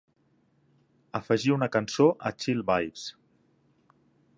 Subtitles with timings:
[1.19, 3.05] afegir una cançó a Chill Vibes